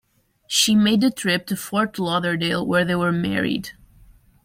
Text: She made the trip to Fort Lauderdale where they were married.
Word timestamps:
She 0.47 0.73
made 0.73 1.01
the 1.01 1.11
trip 1.11 1.45
to 1.45 1.55
Fort 1.55 1.99
Lauderdale 1.99 2.65
where 2.65 2.83
they 2.83 2.95
were 2.95 3.11
married. 3.11 3.73